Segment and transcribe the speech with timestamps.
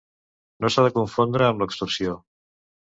[0.65, 2.21] No s'ha de confondre amb l'extorsió.